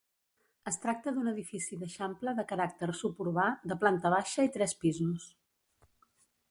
Es 0.69 0.79
tracta 0.85 1.11
d'un 1.17 1.29
edifici 1.31 1.77
d'eixample 1.81 2.33
de 2.39 2.47
caràcter 2.53 2.91
suburbà, 3.03 3.47
de 3.73 3.79
planta 3.85 4.15
baixa 4.19 4.49
i 4.49 4.53
tres 4.59 4.77
pisos. 4.85 5.31